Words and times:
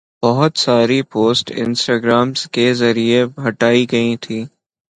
بہت 0.23 0.57
ساری 0.57 1.01
post 1.11 1.51
Instagram 1.55 2.31
کے 2.51 2.73
ذریعہ 2.73 3.25
ہٹائی 3.47 3.85
گئی 3.91 4.15
تھی 4.17 4.43